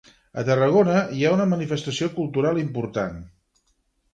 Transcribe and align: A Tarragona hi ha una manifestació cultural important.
A 0.41 0.43
Tarragona 0.45 0.95
hi 1.17 1.27
ha 1.27 1.33
una 1.35 1.47
manifestació 1.51 2.09
cultural 2.17 2.59
important. 2.63 3.21